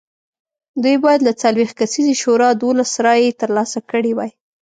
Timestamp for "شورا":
2.21-2.49